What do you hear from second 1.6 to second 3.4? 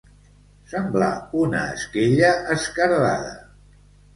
esquella esquerdada.